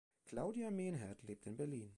[0.23, 1.89] Claudia Mehnert lebt in Berlin.